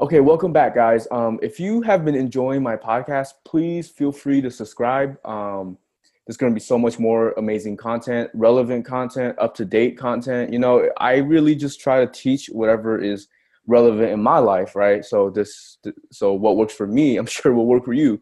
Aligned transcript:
Okay, 0.00 0.18
welcome 0.18 0.52
back, 0.52 0.74
guys. 0.74 1.06
Um, 1.12 1.38
if 1.40 1.60
you 1.60 1.80
have 1.82 2.04
been 2.04 2.16
enjoying 2.16 2.64
my 2.64 2.74
podcast, 2.74 3.34
please 3.44 3.88
feel 3.88 4.10
free 4.10 4.40
to 4.40 4.50
subscribe. 4.50 5.24
Um, 5.24 5.78
there's 6.26 6.36
going 6.36 6.50
to 6.50 6.54
be 6.54 6.60
so 6.60 6.76
much 6.76 6.98
more 6.98 7.30
amazing 7.36 7.76
content, 7.76 8.28
relevant 8.34 8.84
content, 8.84 9.38
up 9.38 9.54
to 9.54 9.64
date 9.64 9.96
content. 9.96 10.52
You 10.52 10.58
know, 10.58 10.90
I 10.96 11.18
really 11.18 11.54
just 11.54 11.80
try 11.80 12.04
to 12.04 12.10
teach 12.10 12.48
whatever 12.48 13.00
is 13.00 13.28
relevant 13.68 14.10
in 14.10 14.20
my 14.20 14.38
life, 14.38 14.74
right? 14.74 15.04
So 15.04 15.30
this, 15.30 15.78
so 16.10 16.32
what 16.32 16.56
works 16.56 16.74
for 16.74 16.88
me, 16.88 17.16
I'm 17.18 17.26
sure 17.26 17.54
will 17.54 17.66
work 17.66 17.84
for 17.84 17.92
you. 17.92 18.20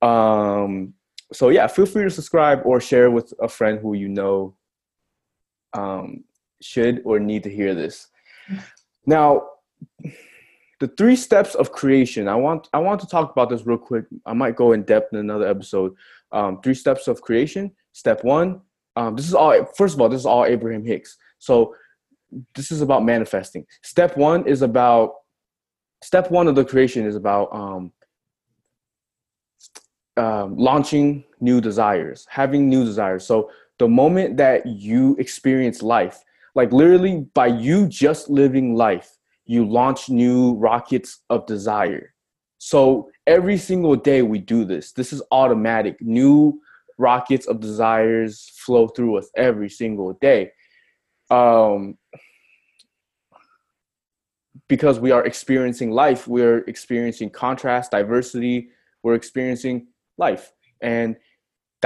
Um, 0.00 0.94
so 1.30 1.50
yeah, 1.50 1.66
feel 1.66 1.84
free 1.84 2.04
to 2.04 2.10
subscribe 2.10 2.62
or 2.64 2.80
share 2.80 3.10
with 3.10 3.34
a 3.42 3.48
friend 3.48 3.78
who 3.80 3.92
you 3.92 4.08
know 4.08 4.56
um, 5.74 6.24
should 6.62 7.02
or 7.04 7.20
need 7.20 7.42
to 7.42 7.50
hear 7.50 7.74
this. 7.74 8.08
Now, 9.08 9.42
the 10.78 10.88
three 10.88 11.16
steps 11.16 11.54
of 11.54 11.72
creation. 11.72 12.28
I 12.28 12.34
want 12.34 12.68
I 12.72 12.78
want 12.78 13.00
to 13.00 13.06
talk 13.06 13.32
about 13.32 13.50
this 13.50 13.66
real 13.66 13.78
quick. 13.78 14.04
I 14.26 14.34
might 14.34 14.56
go 14.56 14.72
in 14.72 14.82
depth 14.82 15.12
in 15.12 15.18
another 15.18 15.48
episode. 15.48 15.94
Um, 16.32 16.60
three 16.62 16.74
steps 16.74 17.08
of 17.08 17.20
creation. 17.22 17.72
Step 17.92 18.24
one. 18.24 18.60
Um, 18.96 19.16
this 19.16 19.26
is 19.26 19.34
all. 19.34 19.64
First 19.76 19.94
of 19.94 20.00
all, 20.00 20.08
this 20.08 20.20
is 20.20 20.26
all 20.26 20.44
Abraham 20.44 20.84
Hicks. 20.84 21.16
So 21.38 21.74
this 22.54 22.70
is 22.70 22.82
about 22.82 23.04
manifesting. 23.04 23.64
Step 23.82 24.16
one 24.16 24.46
is 24.46 24.62
about. 24.62 25.14
Step 26.02 26.30
one 26.30 26.46
of 26.46 26.54
the 26.54 26.64
creation 26.64 27.06
is 27.06 27.16
about 27.16 27.48
um, 27.52 27.90
um, 30.18 30.56
launching 30.56 31.24
new 31.40 31.60
desires, 31.60 32.26
having 32.28 32.68
new 32.68 32.84
desires. 32.84 33.26
So 33.26 33.50
the 33.78 33.88
moment 33.88 34.36
that 34.36 34.66
you 34.66 35.16
experience 35.18 35.82
life, 35.82 36.22
like 36.54 36.72
literally 36.72 37.26
by 37.34 37.46
you 37.46 37.86
just 37.86 38.28
living 38.28 38.74
life, 38.74 39.16
you 39.46 39.64
launch 39.64 40.08
new 40.08 40.54
rockets 40.54 41.20
of 41.30 41.46
desire. 41.46 42.12
So 42.58 43.10
every 43.26 43.58
single 43.58 43.96
day 43.96 44.22
we 44.22 44.38
do 44.38 44.64
this. 44.64 44.92
This 44.92 45.12
is 45.12 45.22
automatic. 45.30 46.00
New 46.00 46.60
rockets 46.98 47.46
of 47.46 47.60
desires 47.60 48.50
flow 48.56 48.88
through 48.88 49.18
us 49.18 49.30
every 49.36 49.68
single 49.68 50.14
day. 50.14 50.52
Um, 51.30 51.96
because 54.68 54.98
we 54.98 55.12
are 55.12 55.24
experiencing 55.24 55.90
life, 55.92 56.26
we're 56.26 56.58
experiencing 56.66 57.30
contrast, 57.30 57.92
diversity, 57.92 58.70
we're 59.02 59.14
experiencing 59.14 59.86
life. 60.18 60.52
And 60.80 61.16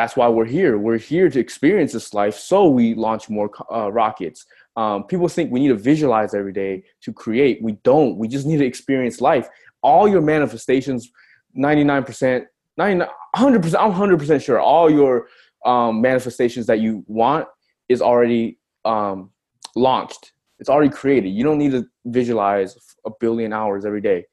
that's 0.01 0.17
why 0.17 0.27
we're 0.29 0.47
here. 0.47 0.79
We're 0.79 0.97
here 0.97 1.29
to 1.29 1.39
experience 1.39 1.93
this 1.93 2.15
life, 2.15 2.35
so 2.35 2.71
we 2.71 2.95
launch 2.95 3.29
more 3.29 3.51
uh, 3.71 3.93
rockets. 3.93 4.47
Um, 4.75 5.05
people 5.05 5.29
think 5.29 5.53
we 5.53 5.61
need 5.61 5.69
to 5.69 5.75
visualize 5.75 6.33
every 6.33 6.55
day 6.55 6.85
to 7.03 7.13
create. 7.13 7.63
We 7.63 7.73
don't. 7.85 8.17
We 8.17 8.27
just 8.27 8.47
need 8.47 8.61
to 8.61 8.65
experience 8.65 9.21
life. 9.21 9.47
All 9.83 10.09
your 10.09 10.23
manifestations, 10.23 11.11
99%, 11.55 12.47
99 12.79 13.09
100%, 13.37 13.79
I'm 13.79 13.93
100% 13.93 14.43
sure 14.43 14.59
all 14.59 14.91
your 14.91 15.29
um, 15.67 16.01
manifestations 16.01 16.65
that 16.65 16.81
you 16.81 17.05
want 17.07 17.47
is 17.91 18.01
already 18.01 18.59
um, 18.87 19.31
launched. 19.77 20.33
It's 20.61 20.71
already 20.71 20.91
created. 20.91 21.29
You 21.29 21.45
don't 21.45 21.59
need 21.59 21.73
to 21.73 21.85
visualize 22.07 22.75
a 23.05 23.11
billion 23.21 23.53
hours 23.53 23.85
every 23.85 24.01
day. 24.01 24.25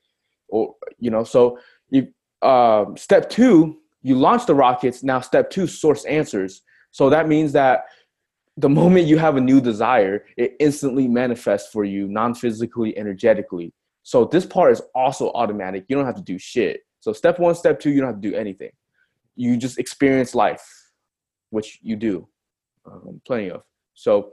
Or, 0.47 0.75
you 0.97 1.11
know, 1.11 1.25
so 1.25 1.59
you, 1.89 2.07
uh, 2.41 2.85
step 2.95 3.29
two, 3.29 3.81
you 4.01 4.15
launch 4.15 4.45
the 4.45 4.55
rockets. 4.55 5.03
Now, 5.03 5.21
step 5.21 5.49
two, 5.49 5.67
source 5.67 6.05
answers. 6.05 6.61
So 6.91 7.09
that 7.09 7.27
means 7.27 7.51
that 7.53 7.85
the 8.55 8.69
moment 8.81 9.07
you 9.07 9.17
have 9.17 9.35
a 9.35 9.41
new 9.41 9.61
desire, 9.61 10.25
it 10.37 10.55
instantly 10.59 11.07
manifests 11.07 11.71
for 11.71 11.83
you 11.83 12.07
non 12.07 12.33
physically, 12.33 12.97
energetically. 12.97 13.73
So 14.03 14.25
this 14.25 14.45
part 14.45 14.71
is 14.71 14.81
also 14.95 15.31
automatic. 15.31 15.85
You 15.87 15.97
don't 15.97 16.05
have 16.05 16.15
to 16.15 16.21
do 16.21 16.39
shit. 16.39 16.81
So 17.01 17.13
step 17.13 17.39
one, 17.39 17.55
step 17.55 17.79
two, 17.79 17.89
you 17.89 17.99
don't 17.99 18.13
have 18.13 18.21
to 18.21 18.29
do 18.29 18.35
anything. 18.35 18.71
You 19.35 19.57
just 19.57 19.77
experience 19.77 20.33
life, 20.33 20.65
which 21.49 21.79
you 21.81 21.95
do, 21.95 22.27
um, 22.85 23.21
plenty 23.25 23.51
of. 23.51 23.63
So 23.93 24.31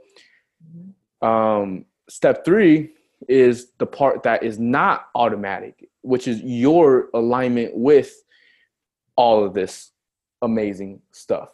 um, 1.21 1.85
step 2.09 2.45
three 2.45 2.91
is 3.27 3.71
the 3.77 3.85
part 3.85 4.23
that 4.23 4.43
is 4.43 4.59
not 4.59 5.07
automatic, 5.15 5.89
which 6.01 6.27
is 6.27 6.41
your 6.41 7.09
alignment 7.13 7.75
with 7.75 8.13
all 9.15 9.43
of 9.43 9.53
this 9.53 9.91
amazing 10.41 11.01
stuff. 11.11 11.49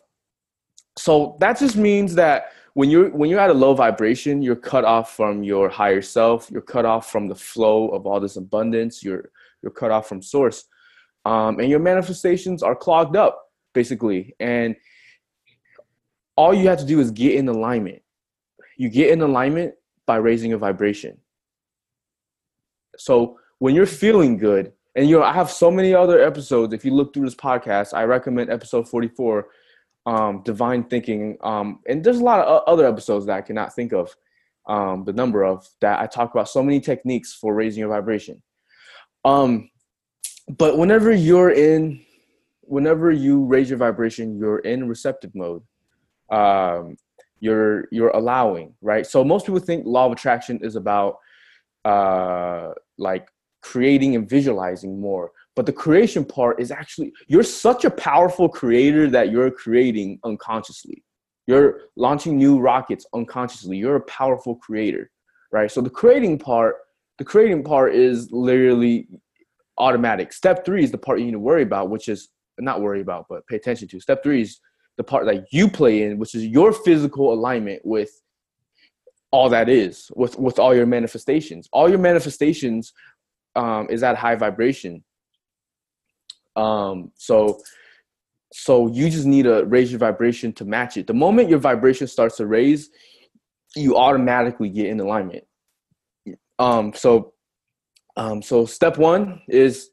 So 0.98 1.38
that 1.40 1.58
just 1.58 1.76
means 1.76 2.16
that 2.16 2.52
when 2.74 2.90
you're 2.90 3.10
when 3.10 3.30
you're 3.30 3.40
at 3.40 3.50
a 3.50 3.54
low 3.54 3.74
vibration 3.74 4.42
you're 4.42 4.56
cut 4.56 4.86
off 4.86 5.14
from 5.16 5.44
your 5.44 5.68
higher 5.68 6.02
self 6.02 6.50
you're 6.50 6.62
cut 6.62 6.86
off 6.86 7.12
from 7.12 7.28
the 7.28 7.36
flow 7.36 7.90
of 7.90 8.06
all 8.06 8.20
this 8.20 8.38
abundance 8.38 9.04
you're 9.04 9.30
you're 9.62 9.74
cut 9.74 9.92
off 9.92 10.08
from 10.08 10.22
source 10.22 10.66
um, 11.26 11.60
and 11.60 11.70
your 11.70 11.80
manifestations 11.80 12.64
are 12.64 12.76
clogged 12.76 13.18
up 13.18 13.52
basically. 13.74 14.36
And 14.40 14.76
all 16.36 16.54
you 16.54 16.68
have 16.70 16.80
to 16.80 16.86
do 16.86 17.00
is 17.00 17.12
get 17.12 17.36
in 17.36 17.48
alignment. 17.48 18.02
You 18.78 18.90
get 18.90 19.12
in 19.12 19.22
alignment 19.22 19.76
by 20.08 20.18
raising 20.18 20.50
your 20.50 20.60
vibration. 20.60 21.18
So 22.98 23.40
when 23.60 23.76
you're 23.76 23.86
feeling 23.86 24.38
good 24.38 24.74
and 24.96 25.10
you 25.10 25.18
know 25.18 25.24
i 25.24 25.34
have 25.34 25.50
so 25.50 25.72
many 25.72 25.94
other 25.94 26.22
episodes 26.22 26.74
if 26.74 26.84
you 26.86 26.92
look 26.92 27.14
through 27.14 27.26
this 27.26 27.36
podcast 27.36 27.94
i 27.94 28.04
recommend 28.04 28.50
episode 28.50 28.88
44 28.88 29.48
um, 30.06 30.42
divine 30.44 30.84
thinking, 30.84 31.38
um, 31.42 31.80
and 31.88 32.04
there's 32.04 32.20
a 32.20 32.24
lot 32.24 32.46
of 32.46 32.64
other 32.68 32.88
episodes 32.88 33.26
that 33.28 33.38
I 33.38 33.42
cannot 33.42 33.74
think 33.74 33.94
of 33.94 34.16
um, 34.68 35.04
the 35.06 35.14
number 35.14 35.44
of 35.44 35.68
that 35.82 36.00
I 36.00 36.08
talk 36.08 36.32
about 36.32 36.50
so 36.50 36.64
many 36.64 36.80
techniques 36.80 37.34
for 37.34 37.54
raising 37.54 37.82
your 37.82 37.90
vibration. 37.90 38.42
Um, 39.26 39.70
but 40.58 40.78
whenever 40.78 41.12
you're 41.12 41.52
in, 41.52 42.02
whenever 42.62 43.12
you 43.12 43.46
raise 43.46 43.70
your 43.70 43.78
vibration, 43.78 44.38
you're 44.38 44.60
in 44.60 44.88
receptive 44.88 45.36
mode. 45.36 45.64
Um, 46.30 46.98
you're 47.40 47.88
you're 47.92 48.10
allowing, 48.10 48.74
right? 48.82 49.06
So 49.06 49.24
most 49.24 49.46
people 49.46 49.60
think 49.60 49.86
law 49.86 50.06
of 50.06 50.12
attraction 50.12 50.60
is 50.64 50.76
about 50.76 51.18
uh, 51.86 52.70
like 52.98 53.28
creating 53.62 54.16
and 54.16 54.30
visualizing 54.30 55.00
more. 55.00 55.32
But 55.56 55.66
the 55.66 55.74
creation 55.74 56.24
part 56.26 56.62
is 56.62 56.72
actually 56.72 57.12
you're 57.28 57.44
such 57.44 57.86
a 57.86 57.92
powerful 57.92 58.48
creator 58.50 59.10
that 59.10 59.32
you're 59.32 59.52
creating 59.52 60.20
unconsciously. 60.24 61.04
You're 61.48 61.82
launching 61.98 62.38
new 62.38 62.60
rockets 62.60 63.06
unconsciously. 63.14 63.78
You're 63.78 63.98
a 63.98 64.02
powerful 64.02 64.56
creator 64.56 65.12
right? 65.52 65.72
So 65.72 65.82
the 65.82 65.90
creating 65.90 66.40
part 66.40 66.76
the 67.18 67.26
creating 67.26 67.64
part 67.64 67.94
is 67.94 68.32
literally 68.32 69.08
automatic. 69.78 70.34
Step 70.34 70.66
three 70.66 70.84
is 70.84 70.92
the 70.92 70.98
part 70.98 71.20
you 71.20 71.26
need 71.26 71.32
to 71.34 71.40
worry 71.40 71.64
about 71.64 71.90
which 71.90 72.08
is 72.08 72.30
not 72.60 72.82
worry 72.82 73.02
about 73.02 73.26
but 73.30 73.46
pay 73.48 73.58
attention 73.58 73.88
to. 73.90 74.00
Step 74.00 74.24
three 74.24 74.42
is 74.42 74.60
the 74.98 75.04
part 75.04 75.26
that 75.26 75.46
you 75.52 75.70
play 75.70 76.04
in 76.04 76.18
which 76.18 76.36
is 76.36 76.46
your 76.46 76.72
physical 76.72 77.34
alignment 77.34 77.82
with 77.86 78.10
all 79.32 79.50
that 79.50 79.70
is 79.70 80.12
with 80.16 80.38
with 80.38 80.60
all 80.60 80.76
your 80.76 80.86
manifestations. 80.86 81.68
All 81.72 81.90
your 81.90 82.00
manifestations 82.00 82.94
um, 83.56 83.88
is 83.90 84.04
at 84.04 84.16
high 84.16 84.36
vibration 84.36 85.04
um, 86.56 87.12
so 87.16 87.62
so 88.54 88.88
you 88.88 89.10
just 89.10 89.26
need 89.26 89.44
to 89.44 89.64
raise 89.66 89.92
your 89.92 90.00
vibration 90.00 90.52
to 90.54 90.66
match 90.66 90.98
it. 90.98 91.08
The 91.08 91.14
moment 91.14 91.50
your 91.50 91.60
vibration 91.60 92.08
starts 92.08 92.36
to 92.38 92.48
raise, 92.48 92.90
you 93.76 93.96
automatically 93.96 94.70
get 94.70 94.88
in 94.88 95.00
alignment. 95.00 95.46
Um, 96.60 96.94
so 96.94 97.34
um, 98.18 98.42
so 98.42 98.66
step 98.66 98.98
one 98.98 99.42
is 99.48 99.92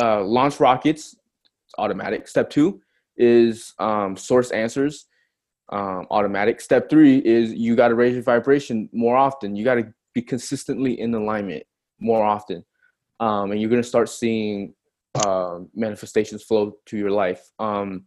uh, 0.00 0.22
launch 0.22 0.60
rockets, 0.60 1.16
automatic. 1.76 2.28
Step 2.28 2.50
two 2.50 2.80
is 3.16 3.74
um, 3.80 4.16
source 4.16 4.52
answers, 4.52 5.06
um, 5.70 6.06
automatic. 6.10 6.60
Step 6.60 6.88
three 6.88 7.18
is 7.18 7.52
you 7.52 7.74
got 7.74 7.88
to 7.88 7.96
raise 7.96 8.14
your 8.14 8.22
vibration 8.22 8.88
more 8.92 9.16
often. 9.16 9.56
You 9.56 9.64
got 9.64 9.74
to 9.74 9.92
be 10.14 10.22
consistently 10.22 11.00
in 11.00 11.12
alignment 11.14 11.64
more 11.98 12.24
often, 12.24 12.64
um, 13.20 13.52
and 13.52 13.60
you're 13.60 13.70
gonna 13.70 13.82
start 13.82 14.08
seeing 14.08 14.74
uh, 15.14 15.60
manifestations 15.74 16.42
flow 16.42 16.76
to 16.86 16.96
your 16.96 17.10
life. 17.10 17.50
Um, 17.58 18.04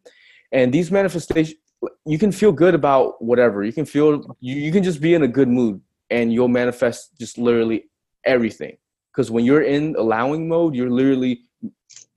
and 0.51 0.73
these 0.73 0.91
manifestations, 0.91 1.59
you 2.05 2.17
can 2.17 2.31
feel 2.31 2.51
good 2.51 2.75
about 2.75 3.21
whatever. 3.23 3.63
You 3.63 3.73
can 3.73 3.85
feel 3.85 4.35
you, 4.39 4.55
you 4.55 4.71
can 4.71 4.83
just 4.83 5.01
be 5.01 5.13
in 5.13 5.23
a 5.23 5.27
good 5.27 5.47
mood, 5.47 5.81
and 6.09 6.33
you'll 6.33 6.47
manifest 6.47 7.17
just 7.19 7.37
literally 7.37 7.89
everything. 8.25 8.77
Because 9.11 9.29
when 9.31 9.43
you're 9.43 9.63
in 9.63 9.95
allowing 9.97 10.47
mode, 10.47 10.75
you're 10.75 10.89
literally 10.89 11.41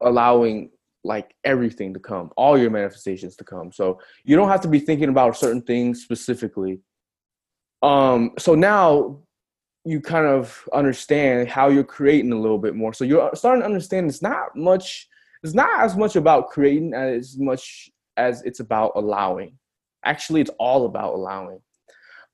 allowing 0.00 0.70
like 1.02 1.34
everything 1.44 1.92
to 1.94 2.00
come, 2.00 2.30
all 2.36 2.56
your 2.56 2.70
manifestations 2.70 3.36
to 3.36 3.44
come. 3.44 3.72
So 3.72 4.00
you 4.24 4.36
don't 4.36 4.48
have 4.48 4.62
to 4.62 4.68
be 4.68 4.78
thinking 4.78 5.10
about 5.10 5.36
certain 5.36 5.62
things 5.62 6.02
specifically. 6.02 6.80
Um, 7.82 8.32
so 8.38 8.54
now 8.54 9.20
you 9.84 10.00
kind 10.00 10.26
of 10.26 10.66
understand 10.72 11.48
how 11.48 11.68
you're 11.68 11.84
creating 11.84 12.32
a 12.32 12.40
little 12.40 12.58
bit 12.58 12.74
more. 12.74 12.94
So 12.94 13.04
you're 13.04 13.30
starting 13.34 13.60
to 13.60 13.66
understand 13.66 14.08
it's 14.08 14.22
not 14.22 14.56
much, 14.56 15.08
it's 15.42 15.54
not 15.54 15.80
as 15.80 15.96
much 15.96 16.16
about 16.16 16.48
creating 16.48 16.94
as 16.94 17.36
much 17.38 17.90
as 18.16 18.42
it's 18.42 18.60
about 18.60 18.92
allowing. 18.96 19.58
Actually, 20.04 20.40
it's 20.40 20.50
all 20.58 20.86
about 20.86 21.14
allowing. 21.14 21.60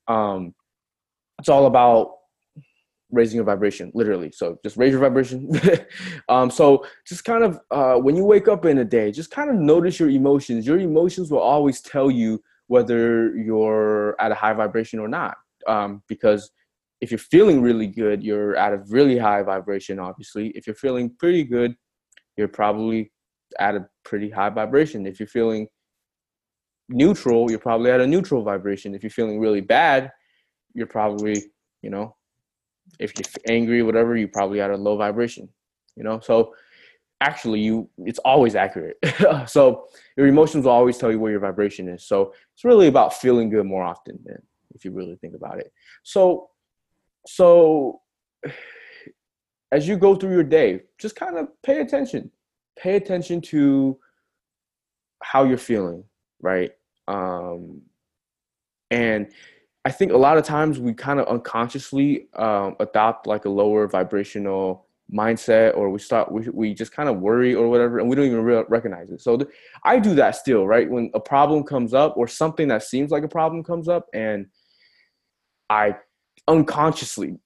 Um, 0.07 0.53
it's 1.39 1.49
all 1.49 1.65
about 1.65 2.15
raising 3.11 3.35
your 3.35 3.45
vibration, 3.45 3.91
literally. 3.93 4.31
So 4.33 4.57
just 4.63 4.77
raise 4.77 4.91
your 4.91 5.01
vibration. 5.01 5.51
um, 6.29 6.49
so 6.49 6.85
just 7.05 7.25
kind 7.25 7.43
of 7.43 7.59
uh, 7.69 7.95
when 7.95 8.15
you 8.15 8.23
wake 8.23 8.47
up 8.47 8.65
in 8.65 8.77
a 8.77 8.85
day, 8.85 9.11
just 9.11 9.31
kind 9.31 9.49
of 9.49 9.57
notice 9.57 9.99
your 9.99 10.09
emotions. 10.09 10.65
Your 10.65 10.79
emotions 10.79 11.29
will 11.31 11.39
always 11.39 11.81
tell 11.81 12.09
you 12.09 12.41
whether 12.67 13.35
you're 13.35 14.15
at 14.21 14.31
a 14.31 14.35
high 14.35 14.53
vibration 14.53 14.99
or 14.99 15.09
not. 15.09 15.35
Um, 15.67 16.01
because 16.07 16.49
if 17.01 17.09
you're 17.09 17.17
feeling 17.17 17.61
really 17.61 17.87
good, 17.87 18.23
you're 18.23 18.55
at 18.55 18.73
a 18.73 18.83
really 18.89 19.17
high 19.17 19.41
vibration, 19.41 19.99
obviously. 19.99 20.49
If 20.49 20.67
you're 20.67 20.75
feeling 20.75 21.13
pretty 21.17 21.43
good, 21.43 21.75
you're 22.37 22.47
probably 22.47 23.11
at 23.59 23.75
a 23.75 23.87
pretty 24.05 24.29
high 24.29 24.49
vibration. 24.49 25.07
If 25.07 25.19
you're 25.19 25.27
feeling 25.27 25.67
neutral, 26.89 27.49
you're 27.49 27.59
probably 27.59 27.91
at 27.91 28.01
a 28.01 28.07
neutral 28.07 28.43
vibration. 28.43 28.93
If 28.93 29.01
you're 29.01 29.09
feeling 29.09 29.39
really 29.39 29.61
bad, 29.61 30.11
you're 30.73 30.87
probably, 30.87 31.35
you 31.81 31.89
know, 31.89 32.15
if 32.99 33.13
you're 33.17 33.25
angry, 33.49 33.81
whatever, 33.81 34.15
you're 34.15 34.27
probably 34.27 34.61
at 34.61 34.69
a 34.69 34.77
low 34.77 34.95
vibration. 34.95 35.49
You 35.95 36.03
know, 36.03 36.19
so 36.19 36.53
actually, 37.19 37.61
you 37.61 37.89
it's 37.97 38.19
always 38.19 38.55
accurate. 38.55 38.97
so 39.47 39.87
your 40.17 40.27
emotions 40.27 40.65
will 40.65 40.71
always 40.71 40.97
tell 40.97 41.11
you 41.11 41.19
where 41.19 41.31
your 41.31 41.41
vibration 41.41 41.89
is. 41.89 42.05
So 42.05 42.33
it's 42.53 42.63
really 42.63 42.87
about 42.87 43.15
feeling 43.15 43.49
good 43.49 43.65
more 43.65 43.83
often 43.83 44.19
than 44.23 44.41
if 44.73 44.85
you 44.85 44.91
really 44.91 45.15
think 45.15 45.35
about 45.35 45.59
it. 45.59 45.71
So, 46.03 46.50
so 47.27 48.01
as 49.71 49.87
you 49.87 49.97
go 49.97 50.15
through 50.15 50.33
your 50.33 50.43
day, 50.43 50.81
just 50.99 51.15
kind 51.15 51.37
of 51.37 51.47
pay 51.63 51.79
attention. 51.79 52.29
Pay 52.77 52.95
attention 52.95 53.41
to 53.41 53.97
how 55.23 55.43
you're 55.43 55.57
feeling, 55.57 56.03
right? 56.41 56.71
Um, 57.07 57.81
and 58.89 59.31
I 59.85 59.91
think 59.91 60.11
a 60.11 60.17
lot 60.17 60.37
of 60.37 60.43
times 60.43 60.79
we 60.79 60.93
kind 60.93 61.19
of 61.19 61.27
unconsciously 61.27 62.27
um, 62.35 62.75
adopt 62.79 63.27
like 63.27 63.45
a 63.45 63.49
lower 63.49 63.87
vibrational 63.87 64.85
mindset, 65.11 65.75
or 65.75 65.89
we 65.89 65.99
start 65.99 66.31
we 66.31 66.47
we 66.49 66.73
just 66.73 66.91
kind 66.91 67.09
of 67.09 67.19
worry 67.19 67.55
or 67.55 67.67
whatever, 67.67 67.99
and 67.99 68.09
we 68.09 68.15
don't 68.15 68.25
even 68.25 68.43
re- 68.43 68.63
recognize 68.69 69.09
it. 69.09 69.21
So 69.21 69.37
th- 69.37 69.49
I 69.83 69.99
do 69.99 70.13
that 70.15 70.35
still, 70.35 70.67
right? 70.67 70.89
When 70.89 71.09
a 71.13 71.19
problem 71.19 71.63
comes 71.63 71.93
up 71.93 72.15
or 72.17 72.27
something 72.27 72.67
that 72.67 72.83
seems 72.83 73.11
like 73.11 73.23
a 73.23 73.27
problem 73.27 73.63
comes 73.63 73.87
up, 73.87 74.07
and 74.13 74.47
I 75.69 75.95
unconsciously 76.47 77.37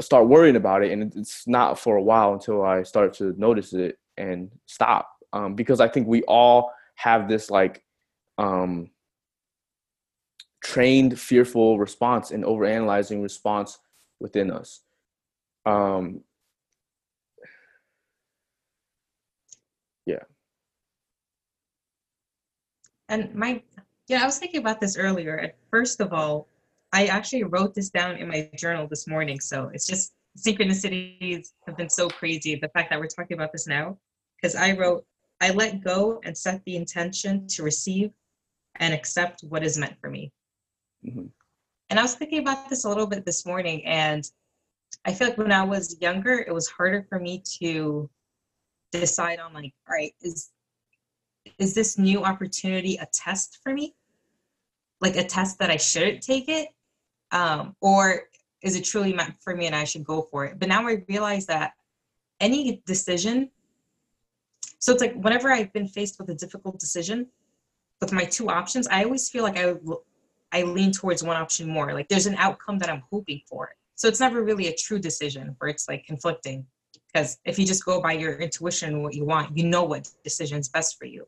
start 0.00 0.28
worrying 0.28 0.56
about 0.56 0.82
it, 0.82 0.92
and 0.92 1.14
it's 1.16 1.46
not 1.46 1.78
for 1.78 1.96
a 1.96 2.02
while 2.02 2.32
until 2.34 2.64
I 2.64 2.82
start 2.82 3.14
to 3.14 3.34
notice 3.38 3.72
it 3.72 3.98
and 4.16 4.50
stop, 4.66 5.08
um, 5.32 5.54
because 5.54 5.80
I 5.80 5.88
think 5.88 6.06
we 6.06 6.22
all 6.24 6.72
have 6.96 7.28
this 7.28 7.50
like 7.50 7.82
um, 8.38 8.90
trained 10.62 11.18
fearful 11.18 11.78
response 11.78 12.30
and 12.30 12.44
overanalyzing 12.44 13.22
response 13.22 13.78
within 14.20 14.50
us. 14.50 14.80
Um, 15.66 16.22
yeah. 20.06 20.24
And 23.08 23.34
my, 23.34 23.62
yeah, 24.08 24.22
I 24.22 24.26
was 24.26 24.38
thinking 24.38 24.60
about 24.60 24.80
this 24.80 24.96
earlier. 24.96 25.52
First 25.70 26.00
of 26.00 26.12
all, 26.12 26.48
I 26.94 27.06
actually 27.06 27.42
wrote 27.42 27.74
this 27.74 27.90
down 27.90 28.16
in 28.16 28.28
my 28.28 28.48
journal 28.56 28.86
this 28.88 29.08
morning. 29.08 29.40
So 29.40 29.68
it's 29.74 29.86
just 29.86 30.14
synchronicities 30.38 31.48
have 31.66 31.76
been 31.76 31.90
so 31.90 32.08
crazy. 32.08 32.54
The 32.54 32.68
fact 32.68 32.90
that 32.90 33.00
we're 33.00 33.08
talking 33.08 33.36
about 33.36 33.50
this 33.50 33.66
now, 33.66 33.98
because 34.40 34.54
I 34.54 34.72
wrote, 34.72 35.04
I 35.40 35.50
let 35.50 35.82
go 35.82 36.20
and 36.24 36.38
set 36.38 36.62
the 36.64 36.76
intention 36.76 37.48
to 37.48 37.64
receive 37.64 38.10
and 38.76 38.94
accept 38.94 39.42
what 39.42 39.64
is 39.64 39.76
meant 39.76 39.96
for 40.00 40.08
me. 40.08 40.32
Mm-hmm. 41.04 41.26
And 41.90 41.98
I 41.98 42.02
was 42.02 42.14
thinking 42.14 42.38
about 42.38 42.70
this 42.70 42.84
a 42.84 42.88
little 42.88 43.08
bit 43.08 43.26
this 43.26 43.44
morning, 43.44 43.84
and 43.84 44.24
I 45.04 45.12
feel 45.12 45.28
like 45.28 45.38
when 45.38 45.52
I 45.52 45.64
was 45.64 45.96
younger, 46.00 46.44
it 46.46 46.54
was 46.54 46.68
harder 46.68 47.04
for 47.08 47.18
me 47.18 47.42
to 47.60 48.08
decide 48.92 49.40
on 49.40 49.52
like, 49.52 49.74
all 49.88 49.96
right, 49.96 50.14
is 50.22 50.50
is 51.58 51.74
this 51.74 51.98
new 51.98 52.24
opportunity 52.24 52.96
a 52.96 53.06
test 53.12 53.58
for 53.62 53.72
me? 53.72 53.94
Like 55.00 55.16
a 55.16 55.24
test 55.24 55.58
that 55.58 55.70
I 55.70 55.76
shouldn't 55.76 56.22
take 56.22 56.48
it? 56.48 56.68
Um, 57.34 57.76
or 57.80 58.22
is 58.62 58.76
it 58.76 58.84
truly 58.84 59.12
meant 59.12 59.34
for 59.42 59.54
me 59.54 59.66
and 59.66 59.74
I 59.74 59.84
should 59.84 60.04
go 60.04 60.22
for 60.22 60.46
it? 60.46 60.58
But 60.58 60.68
now 60.68 60.86
I 60.88 61.04
realize 61.08 61.44
that 61.46 61.72
any 62.40 62.82
decision, 62.86 63.50
so 64.78 64.92
it's 64.92 65.02
like 65.02 65.14
whenever 65.16 65.52
I've 65.52 65.72
been 65.72 65.88
faced 65.88 66.18
with 66.18 66.30
a 66.30 66.34
difficult 66.34 66.78
decision, 66.78 67.26
with 68.00 68.12
my 68.12 68.24
two 68.24 68.48
options, 68.48 68.86
I 68.88 69.04
always 69.04 69.28
feel 69.28 69.42
like 69.42 69.58
I 69.58 69.74
I 70.52 70.62
lean 70.62 70.92
towards 70.92 71.22
one 71.22 71.36
option 71.36 71.68
more. 71.68 71.92
Like 71.92 72.08
there's 72.08 72.26
an 72.26 72.36
outcome 72.36 72.78
that 72.78 72.88
I'm 72.88 73.02
hoping 73.10 73.40
for. 73.48 73.70
So 73.96 74.08
it's 74.08 74.20
never 74.20 74.42
really 74.42 74.68
a 74.68 74.74
true 74.74 74.98
decision 74.98 75.56
where 75.58 75.68
it's 75.68 75.88
like 75.88 76.04
conflicting. 76.06 76.66
Because 77.12 77.38
if 77.44 77.58
you 77.58 77.66
just 77.66 77.84
go 77.84 78.00
by 78.00 78.12
your 78.12 78.34
intuition 78.36 79.02
what 79.02 79.14
you 79.14 79.24
want, 79.24 79.56
you 79.56 79.64
know 79.64 79.84
what 79.84 80.08
decision 80.22 80.58
is 80.58 80.68
best 80.68 80.98
for 80.98 81.06
you. 81.06 81.26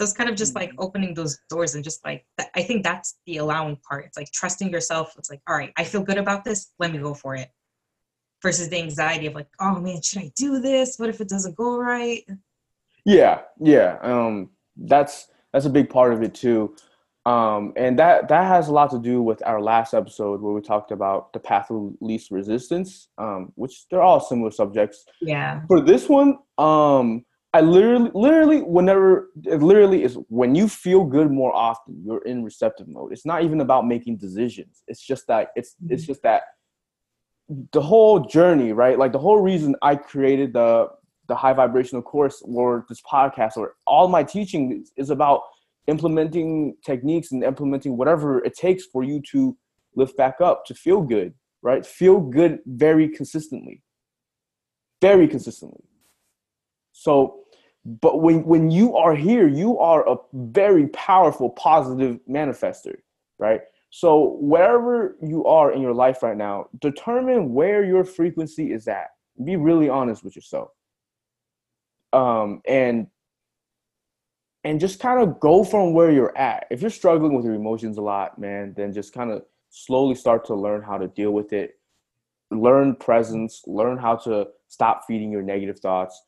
So 0.00 0.04
it's 0.04 0.14
kind 0.14 0.30
of 0.30 0.36
just 0.36 0.54
like 0.54 0.70
mm-hmm. 0.70 0.80
opening 0.80 1.12
those 1.12 1.38
doors 1.50 1.74
and 1.74 1.84
just 1.84 2.02
like 2.06 2.24
I 2.54 2.62
think 2.62 2.82
that's 2.82 3.18
the 3.26 3.36
allowing 3.36 3.76
part. 3.86 4.06
It's 4.06 4.16
like 4.16 4.32
trusting 4.32 4.70
yourself. 4.70 5.12
It's 5.18 5.28
like, 5.28 5.42
all 5.46 5.54
right, 5.54 5.74
I 5.76 5.84
feel 5.84 6.00
good 6.02 6.16
about 6.16 6.42
this. 6.42 6.72
Let 6.78 6.90
me 6.90 6.96
go 6.96 7.12
for 7.12 7.34
it. 7.34 7.50
Versus 8.42 8.70
the 8.70 8.78
anxiety 8.78 9.26
of 9.26 9.34
like, 9.34 9.48
oh 9.60 9.78
man, 9.78 10.00
should 10.00 10.22
I 10.22 10.32
do 10.34 10.58
this? 10.58 10.96
What 10.96 11.10
if 11.10 11.20
it 11.20 11.28
doesn't 11.28 11.54
go 11.54 11.76
right? 11.76 12.24
Yeah, 13.04 13.42
yeah. 13.60 13.98
Um, 14.00 14.48
that's 14.74 15.28
that's 15.52 15.66
a 15.66 15.70
big 15.70 15.90
part 15.90 16.14
of 16.14 16.22
it 16.22 16.34
too. 16.34 16.74
Um, 17.26 17.74
and 17.76 17.98
that 17.98 18.28
that 18.28 18.46
has 18.46 18.68
a 18.68 18.72
lot 18.72 18.90
to 18.92 18.98
do 18.98 19.20
with 19.20 19.46
our 19.46 19.60
last 19.60 19.92
episode 19.92 20.40
where 20.40 20.54
we 20.54 20.62
talked 20.62 20.92
about 20.92 21.34
the 21.34 21.40
path 21.40 21.70
of 21.70 21.92
least 22.00 22.30
resistance, 22.30 23.08
um, 23.18 23.52
which 23.54 23.86
they're 23.90 24.00
all 24.00 24.18
similar 24.18 24.50
subjects. 24.50 25.04
Yeah. 25.20 25.60
For 25.68 25.82
this 25.82 26.08
one, 26.08 26.38
um, 26.56 27.26
I 27.52 27.62
literally, 27.62 28.10
literally, 28.14 28.62
whenever 28.62 29.30
it 29.44 29.60
literally 29.60 30.04
is 30.04 30.16
when 30.28 30.54
you 30.54 30.68
feel 30.68 31.04
good 31.04 31.30
more 31.32 31.52
often, 31.54 32.00
you're 32.04 32.22
in 32.22 32.44
receptive 32.44 32.86
mode. 32.86 33.12
It's 33.12 33.26
not 33.26 33.42
even 33.42 33.60
about 33.60 33.88
making 33.88 34.18
decisions. 34.18 34.84
It's 34.86 35.02
just 35.02 35.26
that 35.26 35.48
it's 35.56 35.74
mm-hmm. 35.74 35.94
it's 35.94 36.06
just 36.06 36.22
that 36.22 36.42
the 37.72 37.82
whole 37.82 38.20
journey, 38.20 38.72
right? 38.72 38.96
Like 38.96 39.10
the 39.10 39.18
whole 39.18 39.40
reason 39.40 39.74
I 39.82 39.96
created 39.96 40.52
the 40.52 40.90
the 41.30 41.34
high 41.36 41.52
vibrational 41.52 42.02
course 42.02 42.42
or 42.44 42.84
this 42.88 43.00
podcast 43.02 43.56
or 43.56 43.74
all 43.86 44.08
my 44.08 44.22
teaching 44.22 44.84
is 44.96 45.10
about 45.10 45.42
implementing 45.86 46.76
techniques 46.84 47.30
and 47.30 47.44
implementing 47.44 47.96
whatever 47.96 48.44
it 48.44 48.54
takes 48.54 48.84
for 48.84 49.04
you 49.04 49.22
to 49.30 49.56
lift 49.94 50.16
back 50.16 50.40
up 50.40 50.64
to 50.66 50.74
feel 50.74 51.00
good 51.00 51.32
right 51.62 51.86
feel 51.86 52.18
good 52.18 52.58
very 52.66 53.08
consistently 53.08 53.80
very 55.00 55.28
consistently 55.28 55.84
so 57.00 57.38
but 58.02 58.20
when 58.20 58.44
when 58.44 58.70
you 58.70 58.94
are 58.94 59.14
here 59.14 59.48
you 59.48 59.78
are 59.78 60.06
a 60.06 60.16
very 60.34 60.86
powerful 60.88 61.48
positive 61.48 62.20
manifester 62.28 62.96
right? 63.40 63.62
So 63.88 64.36
wherever 64.40 65.16
you 65.20 65.44
are 65.46 65.72
in 65.72 65.80
your 65.80 65.94
life 65.94 66.22
right 66.22 66.36
now 66.36 66.68
determine 66.78 67.52
where 67.54 67.82
your 67.84 68.04
frequency 68.04 68.72
is 68.72 68.86
at. 68.86 69.08
Be 69.42 69.56
really 69.56 69.88
honest 69.88 70.22
with 70.22 70.36
yourself. 70.36 70.70
Um 72.12 72.60
and 72.68 73.08
and 74.62 74.78
just 74.78 75.00
kind 75.00 75.22
of 75.22 75.40
go 75.40 75.64
from 75.64 75.94
where 75.94 76.10
you're 76.12 76.36
at. 76.36 76.66
If 76.70 76.82
you're 76.82 76.90
struggling 76.90 77.34
with 77.34 77.46
your 77.46 77.54
emotions 77.54 77.96
a 77.96 78.02
lot, 78.02 78.38
man, 78.38 78.74
then 78.76 78.92
just 78.92 79.14
kind 79.14 79.30
of 79.30 79.42
slowly 79.70 80.14
start 80.14 80.44
to 80.46 80.54
learn 80.54 80.82
how 80.82 80.98
to 80.98 81.08
deal 81.08 81.30
with 81.30 81.54
it. 81.54 81.78
Learn 82.50 82.94
presence, 82.94 83.62
learn 83.66 83.96
how 83.96 84.16
to 84.16 84.48
stop 84.68 85.04
feeding 85.06 85.32
your 85.32 85.42
negative 85.42 85.78
thoughts, 85.80 86.20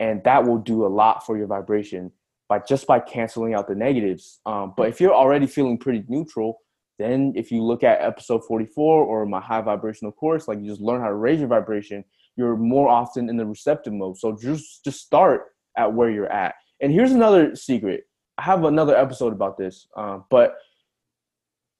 and 0.00 0.22
that 0.24 0.44
will 0.44 0.58
do 0.58 0.84
a 0.84 0.88
lot 0.88 1.24
for 1.24 1.36
your 1.36 1.46
vibration 1.46 2.12
by 2.48 2.60
just 2.60 2.86
by 2.86 3.00
canceling 3.00 3.54
out 3.54 3.66
the 3.66 3.74
negatives. 3.74 4.40
Um, 4.46 4.74
but 4.76 4.88
if 4.88 5.00
you're 5.00 5.14
already 5.14 5.46
feeling 5.46 5.78
pretty 5.78 6.04
neutral, 6.08 6.60
then 6.98 7.32
if 7.36 7.50
you 7.50 7.62
look 7.62 7.82
at 7.82 8.00
episode 8.00 8.44
44 8.44 9.04
or 9.04 9.26
my 9.26 9.40
high 9.40 9.60
vibrational 9.60 10.12
course, 10.12 10.48
like 10.48 10.60
you 10.60 10.68
just 10.68 10.80
learn 10.80 11.00
how 11.00 11.08
to 11.08 11.14
raise 11.14 11.40
your 11.40 11.48
vibration, 11.48 12.04
you're 12.36 12.56
more 12.56 12.88
often 12.88 13.28
in 13.28 13.36
the 13.36 13.46
receptive 13.46 13.92
mode. 13.92 14.18
So 14.18 14.36
just 14.36 14.84
just 14.84 15.00
start 15.00 15.46
at 15.76 15.92
where 15.92 16.10
you're 16.10 16.32
at 16.32 16.54
and 16.80 16.92
here's 16.92 17.12
another 17.12 17.54
secret. 17.56 18.04
I 18.38 18.42
have 18.42 18.64
another 18.64 18.96
episode 18.96 19.32
about 19.32 19.56
this, 19.56 19.88
uh, 19.96 20.18
but 20.30 20.56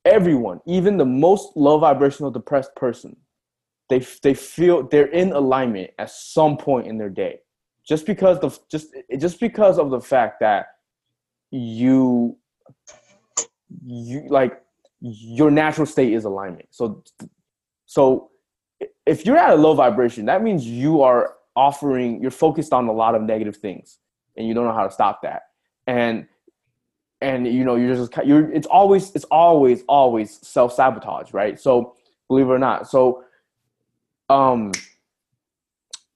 everyone, 0.04 0.60
even 0.66 0.96
the 0.96 1.04
most 1.04 1.56
low 1.56 1.78
vibrational 1.78 2.30
depressed 2.30 2.74
person, 2.76 3.16
they 3.90 4.04
they 4.22 4.34
feel 4.34 4.88
they're 4.88 5.06
in 5.06 5.32
alignment 5.32 5.90
at 5.98 6.10
some 6.10 6.56
point 6.56 6.86
in 6.86 6.96
their 6.96 7.10
day, 7.10 7.40
just 7.86 8.06
because 8.06 8.40
the 8.40 8.58
just 8.68 8.88
just 9.18 9.40
because 9.40 9.78
of 9.78 9.90
the 9.90 10.00
fact 10.00 10.40
that 10.40 10.66
you 11.50 12.36
you 13.84 14.26
like 14.28 14.62
your 15.00 15.50
natural 15.50 15.86
state 15.86 16.12
is 16.12 16.24
alignment. 16.24 16.68
So 16.70 17.04
so 17.86 18.30
if 19.06 19.24
you're 19.24 19.38
at 19.38 19.50
a 19.50 19.56
low 19.56 19.74
vibration, 19.74 20.26
that 20.26 20.42
means 20.42 20.66
you 20.66 21.02
are 21.02 21.34
offering 21.54 22.20
you're 22.20 22.30
focused 22.30 22.72
on 22.72 22.86
a 22.88 22.92
lot 22.92 23.14
of 23.14 23.22
negative 23.22 23.56
things 23.56 23.98
and 24.36 24.46
you 24.46 24.52
don't 24.52 24.66
know 24.66 24.74
how 24.74 24.84
to 24.84 24.92
stop 24.92 25.22
that 25.22 25.44
and 25.86 26.26
and 27.22 27.46
you 27.46 27.64
know 27.64 27.76
you're 27.76 27.94
just 27.96 28.12
you're 28.26 28.52
it's 28.52 28.66
always 28.66 29.14
it's 29.14 29.24
always 29.30 29.82
always 29.88 30.38
self-sabotage 30.46 31.32
right 31.32 31.58
so 31.58 31.94
believe 32.28 32.44
it 32.44 32.50
or 32.50 32.58
not 32.58 32.86
so 32.86 33.24
um, 34.28 34.72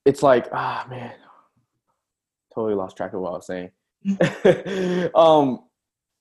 it's 0.04 0.22
like 0.22 0.48
ah 0.52 0.86
man, 0.90 1.14
totally 2.60 2.74
lost 2.74 2.96
track 2.96 3.14
of 3.14 3.20
what 3.20 3.30
I 3.30 3.36
was 3.36 3.46
saying. 3.46 3.70
um, 5.14 5.64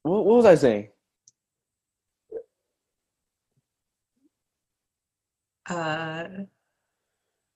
what, 0.03 0.25
what 0.25 0.35
was 0.37 0.45
I 0.45 0.55
saying? 0.55 0.89
Uh, 5.69 6.27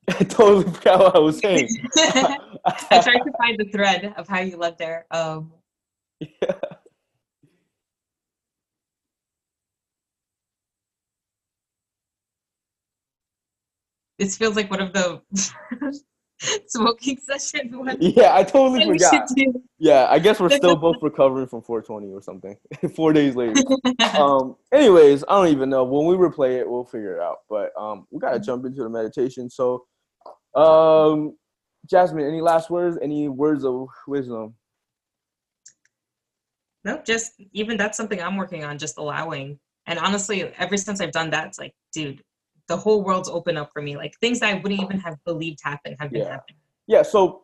I 0.09 0.23
totally 0.25 0.71
forgot 0.71 0.99
what 0.99 1.15
I 1.15 1.19
was 1.19 1.39
saying. 1.39 1.69
I 1.95 3.01
tried 3.01 3.19
to 3.19 3.31
find 3.37 3.57
the 3.57 3.69
thread 3.71 4.13
of 4.17 4.27
how 4.27 4.41
you 4.41 4.57
led 4.57 4.77
there. 4.77 5.05
Um, 5.11 5.53
yeah. 6.19 6.29
this 14.19 14.37
feels 14.37 14.55
like 14.55 14.69
one 14.69 14.81
of 14.81 14.93
the 14.93 15.21
smoking 16.67 17.17
session 17.17 17.77
ones. 17.77 17.97
Yeah, 17.99 18.35
I 18.35 18.43
totally 18.43 18.85
forgot. 18.85 19.29
Yeah, 19.79 20.07
I 20.09 20.19
guess 20.19 20.39
we're 20.39 20.49
still 20.49 20.75
both 20.75 20.97
recovering 21.01 21.47
from 21.47 21.61
420 21.61 22.13
or 22.13 22.21
something. 22.21 22.57
Four 22.95 23.13
days 23.13 23.35
later. 23.35 23.61
um 24.17 24.55
anyways 24.73 25.23
i 25.27 25.35
don't 25.35 25.47
even 25.47 25.69
know 25.69 25.83
when 25.83 26.05
we 26.05 26.15
replay 26.15 26.59
it 26.59 26.69
we'll 26.69 26.83
figure 26.83 27.15
it 27.15 27.21
out 27.21 27.37
but 27.49 27.71
um 27.77 28.05
we 28.11 28.19
gotta 28.19 28.39
jump 28.39 28.65
into 28.65 28.83
the 28.83 28.89
meditation 28.89 29.49
so 29.49 29.83
um 30.55 31.35
jasmine 31.89 32.25
any 32.25 32.41
last 32.41 32.69
words 32.69 32.97
any 33.01 33.27
words 33.27 33.65
of 33.65 33.87
wisdom 34.07 34.53
no, 36.83 37.01
just 37.05 37.33
even 37.53 37.77
that's 37.77 37.97
something 37.97 38.21
I'm 38.21 38.35
working 38.35 38.63
on, 38.63 38.77
just 38.77 38.97
allowing. 38.97 39.59
And 39.85 39.99
honestly, 39.99 40.43
ever 40.57 40.77
since 40.77 40.99
I've 41.01 41.11
done 41.11 41.29
that, 41.31 41.47
it's 41.47 41.59
like, 41.59 41.73
dude, 41.93 42.21
the 42.67 42.77
whole 42.77 43.03
world's 43.03 43.29
open 43.29 43.57
up 43.57 43.69
for 43.73 43.81
me. 43.81 43.95
Like 43.97 44.13
things 44.19 44.39
that 44.39 44.55
I 44.55 44.59
wouldn't 44.59 44.81
even 44.81 44.99
have 44.99 45.17
believed 45.25 45.59
happen 45.63 45.95
have 45.99 46.11
been 46.11 46.21
Yeah. 46.21 46.29
happening. 46.31 46.57
yeah 46.87 47.01
so 47.01 47.43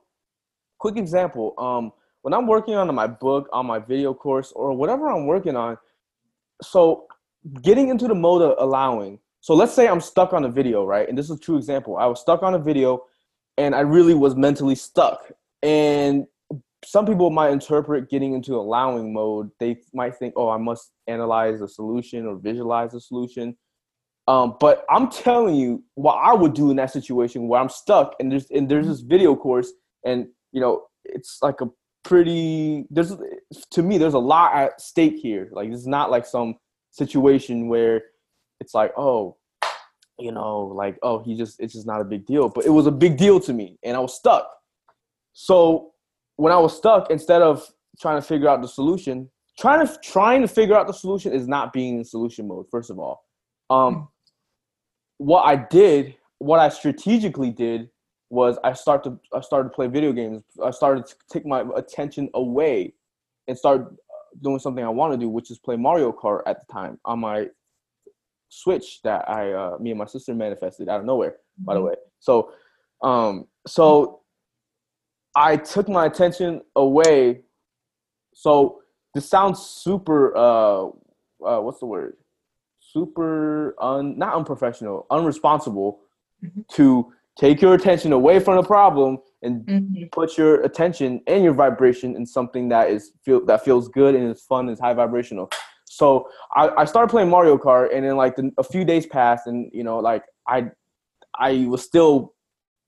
quick 0.79 0.97
example 0.97 1.53
um 1.57 1.91
when 2.23 2.33
i'm 2.33 2.47
working 2.47 2.73
on 2.75 2.93
my 2.93 3.07
book 3.07 3.47
on 3.53 3.65
my 3.65 3.79
video 3.79 4.13
course 4.13 4.51
or 4.53 4.73
whatever 4.73 5.09
i'm 5.09 5.25
working 5.27 5.55
on 5.55 5.77
so 6.61 7.05
getting 7.61 7.87
into 7.89 8.07
the 8.07 8.15
mode 8.15 8.41
of 8.41 8.55
allowing 8.59 9.19
so 9.41 9.53
let's 9.53 9.73
say 9.73 9.87
i'm 9.87 10.01
stuck 10.01 10.33
on 10.33 10.43
a 10.45 10.49
video 10.49 10.85
right 10.85 11.07
and 11.09 11.17
this 11.17 11.29
is 11.29 11.37
a 11.37 11.39
true 11.39 11.57
example 11.57 11.97
i 11.97 12.05
was 12.05 12.19
stuck 12.19 12.43
on 12.43 12.53
a 12.55 12.59
video 12.59 13.01
and 13.57 13.73
i 13.75 13.79
really 13.81 14.13
was 14.13 14.35
mentally 14.35 14.75
stuck 14.75 15.31
and 15.63 16.25
some 16.85 17.05
people 17.05 17.29
might 17.29 17.51
interpret 17.51 18.09
getting 18.09 18.33
into 18.33 18.55
allowing 18.55 19.13
mode 19.13 19.49
they 19.59 19.77
might 19.93 20.15
think 20.17 20.33
oh 20.35 20.49
i 20.49 20.57
must 20.57 20.91
analyze 21.07 21.61
a 21.61 21.67
solution 21.67 22.25
or 22.25 22.35
visualize 22.35 22.93
a 22.93 22.99
solution 22.99 23.55
um, 24.29 24.55
but 24.59 24.85
i'm 24.89 25.09
telling 25.09 25.55
you 25.55 25.83
what 25.95 26.15
i 26.15 26.33
would 26.33 26.53
do 26.53 26.69
in 26.71 26.77
that 26.77 26.91
situation 26.91 27.47
where 27.47 27.59
i'm 27.59 27.69
stuck 27.69 28.15
and 28.19 28.31
there's 28.31 28.49
and 28.51 28.69
there's 28.69 28.87
this 28.87 29.01
video 29.01 29.35
course 29.35 29.73
and 30.05 30.27
you 30.51 30.61
know 30.61 30.83
it's 31.05 31.39
like 31.41 31.59
a 31.61 31.67
pretty 32.03 32.85
there's 32.89 33.15
to 33.71 33.83
me 33.83 33.97
there's 33.97 34.13
a 34.13 34.19
lot 34.19 34.53
at 34.55 34.79
stake 34.81 35.17
here. 35.17 35.49
Like 35.51 35.69
it's 35.69 35.85
not 35.85 36.11
like 36.11 36.25
some 36.25 36.55
situation 36.91 37.67
where 37.67 38.01
it's 38.59 38.73
like 38.73 38.91
oh 38.97 39.37
you 40.17 40.31
know 40.31 40.71
like 40.75 40.97
oh 41.03 41.19
he 41.19 41.37
just 41.37 41.59
it's 41.59 41.73
just 41.73 41.87
not 41.87 42.01
a 42.01 42.05
big 42.05 42.25
deal. 42.25 42.49
But 42.49 42.65
it 42.65 42.71
was 42.71 42.87
a 42.87 42.91
big 42.91 43.17
deal 43.17 43.39
to 43.41 43.53
me 43.53 43.77
and 43.83 43.95
i 43.95 43.99
was 43.99 44.15
stuck. 44.15 44.49
So 45.33 45.91
when 46.37 46.51
i 46.53 46.57
was 46.57 46.75
stuck 46.75 47.11
instead 47.11 47.41
of 47.41 47.65
trying 47.99 48.19
to 48.19 48.25
figure 48.25 48.47
out 48.47 48.61
the 48.61 48.67
solution 48.67 49.29
trying 49.57 49.85
to 49.85 49.97
trying 50.01 50.41
to 50.41 50.47
figure 50.47 50.75
out 50.75 50.87
the 50.87 50.93
solution 50.93 51.33
is 51.33 51.47
not 51.47 51.73
being 51.73 51.97
in 51.97 52.05
solution 52.05 52.47
mode 52.47 52.65
first 52.71 52.89
of 52.89 52.97
all. 52.99 53.23
Um 53.69 54.07
what 55.19 55.43
i 55.43 55.55
did 55.55 56.15
what 56.39 56.59
i 56.59 56.67
strategically 56.69 57.51
did 57.51 57.89
was 58.29 58.57
i 58.63 58.73
start 58.73 59.03
to 59.03 59.19
i 59.33 59.41
started 59.41 59.69
to 59.69 59.75
play 59.75 59.85
video 59.87 60.11
games. 60.11 60.43
I 60.63 60.71
started 60.71 61.05
to 61.05 61.15
take 61.31 61.45
my 61.45 61.63
attention 61.75 62.29
away 62.33 62.93
and 63.47 63.57
start 63.57 63.81
uh, 63.81 64.39
doing 64.41 64.59
something 64.59 64.83
i 64.83 64.89
want 64.89 65.13
to 65.13 65.17
do 65.17 65.29
which 65.29 65.51
is 65.51 65.59
play 65.59 65.75
mario 65.75 66.11
kart 66.11 66.41
at 66.47 66.59
the 66.59 66.73
time 66.73 66.99
on 67.05 67.19
my 67.19 67.47
switch 68.47 69.01
that 69.03 69.29
i 69.29 69.51
uh, 69.51 69.77
me 69.79 69.91
and 69.91 69.99
my 69.99 70.05
sister 70.05 70.33
manifested 70.33 70.89
out 70.89 71.01
of 71.01 71.05
nowhere 71.05 71.35
by 71.59 71.73
the 71.73 71.81
way. 71.81 71.95
So 72.19 72.51
um 73.01 73.45
so 73.67 74.21
i 75.35 75.55
took 75.57 75.87
my 75.87 76.05
attention 76.05 76.61
away. 76.75 77.41
So 78.33 78.81
this 79.13 79.29
sounds 79.29 79.59
super 79.59 80.35
uh, 80.35 80.85
uh 81.45 81.59
what's 81.59 81.79
the 81.79 81.85
word 81.85 82.15
super 82.93 83.75
un 83.79 84.17
not 84.17 84.33
unprofessional 84.35 85.05
unresponsible 85.11 85.99
Mhm. 86.43 86.67
to 86.69 87.11
take 87.37 87.61
your 87.61 87.73
attention 87.73 88.13
away 88.13 88.39
from 88.39 88.55
the 88.55 88.63
problem 88.63 89.17
and 89.43 89.65
Mhm. 89.65 90.11
put 90.11 90.37
your 90.37 90.61
attention 90.61 91.21
and 91.27 91.43
your 91.43 91.53
vibration 91.53 92.15
in 92.15 92.25
something 92.25 92.69
that 92.69 92.89
is 92.89 93.11
feel 93.25 93.45
that 93.45 93.63
feels 93.65 93.87
good 93.89 94.15
and 94.15 94.23
is 94.29 94.41
fun 94.43 94.61
and 94.67 94.73
is 94.73 94.79
high 94.79 94.93
vibrational. 94.93 95.49
So 95.85 96.29
I, 96.55 96.69
I 96.81 96.85
started 96.85 97.09
playing 97.09 97.29
Mario 97.29 97.57
Kart 97.57 97.93
and 97.93 98.05
then 98.05 98.15
like 98.15 98.35
the, 98.35 98.51
a 98.57 98.63
few 98.63 98.83
days 98.85 99.05
passed 99.05 99.47
and 99.47 99.69
you 99.73 99.83
know 99.83 99.99
like 99.99 100.23
I 100.47 100.71
I 101.37 101.65
was 101.69 101.83
still 101.83 102.33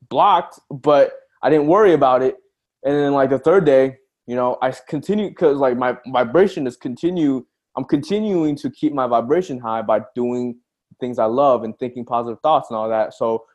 blocked 0.09 0.59
but 0.69 1.13
I 1.43 1.49
didn't 1.49 1.67
worry 1.67 1.93
about 1.93 2.21
it 2.21 2.35
and 2.83 2.93
then 2.95 3.13
like 3.13 3.29
the 3.29 3.39
third 3.39 3.65
day 3.65 3.97
you 4.27 4.35
know 4.35 4.57
I 4.61 4.71
continue 4.87 5.29
because 5.29 5.57
like 5.57 5.77
my 5.77 5.97
vibration 6.07 6.67
is 6.67 6.75
continue 6.77 7.45
I'm 7.75 7.85
continuing 7.85 8.55
to 8.57 8.69
keep 8.69 8.93
my 8.93 9.07
vibration 9.07 9.59
high 9.59 9.81
by 9.81 10.01
doing 10.15 10.57
things 10.99 11.19
I 11.19 11.25
love 11.25 11.63
and 11.63 11.77
thinking 11.79 12.05
positive 12.05 12.39
thoughts 12.41 12.69
and 12.69 12.77
all 12.77 12.89
that 12.89 13.13
so 13.13 13.45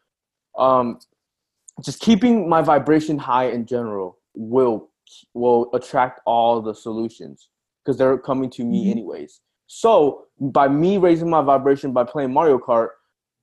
um 0.59 0.99
just 1.85 2.01
keeping 2.01 2.49
my 2.49 2.63
vibration 2.63 3.19
high 3.19 3.49
in 3.49 3.67
general 3.67 4.19
will 4.35 4.91
will 5.35 5.71
attract 5.75 6.21
all 6.27 6.61
the 6.63 6.75
solutions 6.75 7.49
because 7.85 7.97
they're 7.99 8.19
coming 8.19 8.51
to 8.51 8.65
me 8.65 8.87
Mhm. 8.87 8.91
anyways. 8.93 9.41
So 9.67 10.27
by 10.41 10.69
me 10.69 10.99
raising 10.99 11.29
my 11.31 11.43
vibration 11.43 11.93
by 11.93 12.05
playing 12.05 12.33
Mario 12.33 12.59
Kart, 12.59 12.89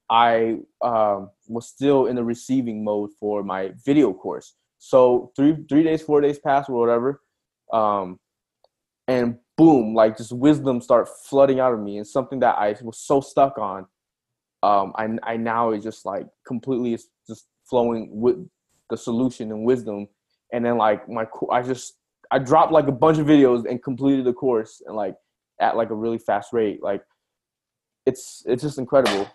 I 0.10 0.60
um, 0.82 1.30
was 1.48 1.68
still 1.68 2.08
in 2.08 2.15
the 2.15 2.24
receiving 2.24 2.84
mode 2.84 3.12
for 3.20 3.44
my 3.44 3.72
video 3.86 4.12
course. 4.13 4.56
So 4.80 5.32
three 5.36 5.63
three 5.70 5.84
days, 5.84 6.01
four 6.01 6.20
days 6.20 6.39
passed 6.39 6.70
or 6.70 6.74
whatever, 6.80 7.22
um, 7.72 8.20
and 9.08 9.38
boom, 9.58 9.94
like 9.94 10.18
just 10.18 10.32
wisdom 10.32 10.82
start 10.82 11.08
flooding 11.26 11.60
out 11.60 11.74
of 11.74 11.80
me, 11.80 11.98
and 11.98 12.08
something 12.08 12.40
that 12.40 12.58
I 12.58 12.76
was 12.82 12.98
so 13.00 13.22
stuck 13.22 13.58
on. 13.58 13.86
Um, 14.62 14.94
I 14.96 15.10
I 15.24 15.38
now 15.38 15.72
is 15.72 15.84
just 15.84 16.06
like 16.06 16.28
completely 16.46 16.94
is 16.94 17.08
just 17.28 17.48
flowing 17.66 18.10
with 18.12 18.48
the 18.90 18.98
solution 18.98 19.52
and 19.52 19.64
wisdom, 19.66 20.08
and 20.52 20.66
then 20.66 20.78
like 20.78 21.08
my 21.10 21.26
I 21.52 21.62
just 21.62 21.96
I 22.32 22.40
dropped 22.40 22.72
like 22.72 22.88
a 22.88 22.92
bunch 22.92 23.18
of 23.18 23.28
videos 23.28 23.70
and 23.70 23.82
completed 23.84 24.26
the 24.26 24.34
course 24.34 24.82
and 24.86 24.96
like 24.96 25.16
at 25.60 25.76
like 25.76 25.90
a 25.90 25.96
really 25.96 26.18
fast 26.18 26.54
rate. 26.54 26.82
Like 26.82 27.04
it's 28.06 28.44
it's 28.46 28.64
just 28.64 28.78
incredible, 28.78 29.30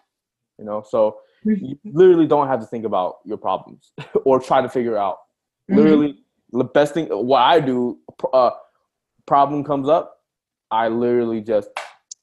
you 0.58 0.64
know. 0.64 0.82
So 0.88 1.18
you 1.44 1.78
literally 1.84 2.26
don't 2.26 2.48
have 2.48 2.60
to 2.60 2.66
think 2.66 2.84
about 2.84 3.18
your 3.24 3.36
problems 3.38 3.92
or 4.24 4.40
try 4.40 4.60
to 4.60 4.68
figure 4.68 4.96
out. 4.96 5.18
Mhm. 5.70 5.76
Literally, 5.76 6.18
the 6.52 6.64
best 6.64 6.94
thing 6.94 7.06
what 7.06 7.40
I 7.40 7.60
do, 7.60 7.98
uh, 8.32 8.50
problem 9.28 9.62
comes 9.62 9.88
up, 9.88 10.16
I 10.70 10.88
literally 10.88 11.40
just 11.40 11.68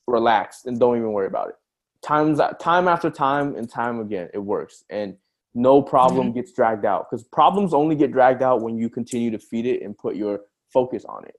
relax 0.07 0.65
and 0.65 0.79
don't 0.79 0.97
even 0.97 1.13
worry 1.13 1.27
about 1.27 1.49
it. 1.49 1.55
Times 2.01 2.39
time 2.59 2.87
after 2.87 3.09
time 3.09 3.55
and 3.55 3.69
time 3.69 3.99
again, 3.99 4.29
it 4.33 4.39
works, 4.39 4.83
and 4.89 5.15
no 5.53 5.81
problem 5.81 6.33
gets 6.33 6.51
dragged 6.51 6.85
out 6.85 7.07
because 7.09 7.23
problems 7.23 7.73
only 7.73 7.95
get 7.95 8.11
dragged 8.11 8.43
out 8.43 8.61
when 8.61 8.77
you 8.77 8.89
continue 8.89 9.31
to 9.31 9.39
feed 9.39 9.65
it 9.65 9.81
and 9.81 9.97
put 9.97 10.15
your 10.15 10.41
focus 10.71 11.05
on 11.05 11.25
it. 11.25 11.35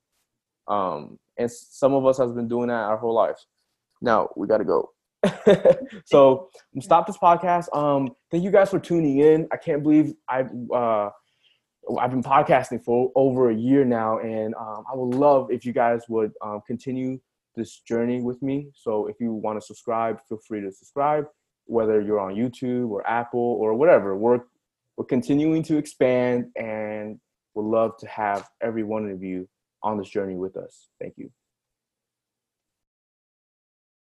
Um, 0.67 1.19
and 1.37 1.51
some 1.51 1.93
of 1.93 2.07
us 2.07 2.19
has 2.19 2.33
been 2.33 2.49
doing 2.49 2.69
that 2.69 2.75
our 2.75 2.97
whole 2.97 3.15
lives. 3.15 3.47
Now 4.01 4.31
we 4.37 4.47
got 4.47 4.59
to 4.59 4.65
go. 4.65 4.91
so 6.05 6.49
stop 6.81 7.07
this 7.07 7.19
podcast. 7.19 7.75
Um, 7.77 8.15
thank 8.31 8.43
you 8.43 8.51
guys 8.51 8.71
for 8.71 8.81
tuning 8.81 9.19
in. 9.19 9.47
I 9.53 9.57
can't 9.59 9.83
believe 9.83 10.15
I've 10.29 10.51
uh, 10.75 11.11
I've 11.99 12.11
been 12.11 12.23
podcasting 12.23 12.83
for 12.83 13.13
over 13.15 13.51
a 13.51 13.55
year 13.55 13.85
now, 13.85 14.19
and 14.19 14.55
um, 14.57 14.85
I 14.93 14.97
would 14.97 15.15
love 15.15 15.51
if 15.51 15.65
you 15.65 15.73
guys 15.73 16.03
would 16.09 16.33
um, 16.43 16.61
continue 16.67 17.21
this 17.55 17.81
journey 17.81 18.21
with 18.21 18.43
me. 18.43 18.69
So 18.75 19.07
if 19.07 19.17
you 19.21 19.33
want 19.33 19.61
to 19.61 19.65
subscribe, 19.65 20.21
feel 20.29 20.39
free 20.39 20.61
to 20.61 20.73
subscribe, 20.73 21.27
whether 21.65 22.01
you're 22.01 22.21
on 22.21 22.35
YouTube 22.35 22.91
or 22.91 23.07
Apple 23.09 23.59
or 23.61 23.75
whatever. 23.75 24.17
We're 24.17 24.41
we're 24.97 25.05
continuing 25.05 25.63
to 25.65 25.77
expand, 25.77 26.47
and 26.57 27.21
would 27.55 27.67
love 27.67 27.97
to 27.99 28.07
have 28.09 28.49
every 28.61 28.83
one 28.83 29.09
of 29.11 29.23
you 29.23 29.49
on 29.83 29.99
this 29.99 30.09
journey 30.09 30.37
with 30.37 30.57
us. 30.57 30.89
Thank 31.01 31.15
you. 31.19 31.31